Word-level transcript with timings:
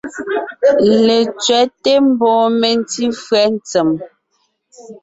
Letsẅɛ́te 1.05 1.91
mbɔɔ 2.07 2.43
mentí 2.59 3.03
fÿɛ́ 3.23 3.45
ntsèm. 3.55 3.89